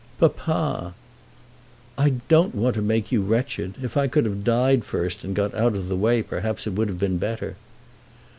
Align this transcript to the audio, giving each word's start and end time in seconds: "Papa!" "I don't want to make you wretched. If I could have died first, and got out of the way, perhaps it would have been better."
"Papa!" 0.19 0.95
"I 1.95 2.09
don't 2.27 2.55
want 2.55 2.73
to 2.73 2.81
make 2.81 3.11
you 3.11 3.21
wretched. 3.21 3.75
If 3.83 3.95
I 3.95 4.07
could 4.07 4.25
have 4.25 4.43
died 4.43 4.83
first, 4.83 5.23
and 5.23 5.35
got 5.35 5.53
out 5.53 5.75
of 5.75 5.89
the 5.89 5.95
way, 5.95 6.23
perhaps 6.23 6.65
it 6.65 6.73
would 6.73 6.87
have 6.87 6.97
been 6.99 7.19
better." 7.19 7.55